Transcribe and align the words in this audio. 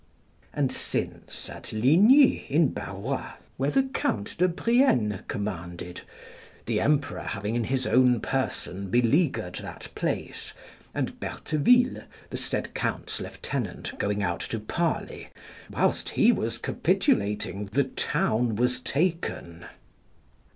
And 0.51 0.71
since, 0.71 1.47
at 1.47 1.71
Ligny, 1.71 2.47
in 2.49 2.69
Barrois, 2.69 3.33
where 3.57 3.69
the 3.69 3.83
Count 3.83 4.35
de 4.39 4.47
Brienne 4.47 5.23
commanded, 5.27 6.01
the 6.65 6.79
emperor 6.79 7.21
having 7.21 7.53
in 7.55 7.65
his 7.65 7.85
own 7.85 8.19
person 8.19 8.89
beleaguered 8.89 9.53
that 9.61 9.89
place, 9.93 10.53
and 10.95 11.19
Bertheville, 11.19 12.05
the 12.31 12.37
said 12.37 12.73
Count's 12.73 13.21
lieutenant, 13.21 13.93
going 13.99 14.23
out 14.23 14.39
to 14.39 14.59
parley, 14.59 15.27
whilst 15.69 16.09
he 16.09 16.31
was 16.31 16.57
capitulating 16.57 17.65
the 17.65 17.83
town 17.83 18.55
was 18.55 18.79
taken. 18.79 19.65